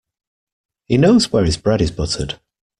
[0.87, 2.39] He knows where his bread is buttered.